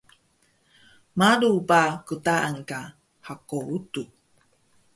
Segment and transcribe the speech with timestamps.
[1.17, 2.79] malu ba qtaan ka
[3.25, 4.09] hako utux